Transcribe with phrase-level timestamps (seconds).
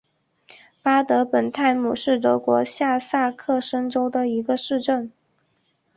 [0.81, 5.11] 巴德本泰姆是德国下萨克森州的一个市镇。